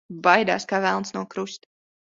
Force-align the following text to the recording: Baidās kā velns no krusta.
Baidās 0.27 0.65
kā 0.71 0.79
velns 0.87 1.15
no 1.19 1.25
krusta. 1.35 1.75